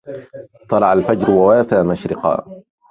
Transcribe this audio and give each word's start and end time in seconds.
طلع 0.69 0.93
الفجر 0.93 1.31
ووافى 1.31 1.83
مشرقا 1.83 2.61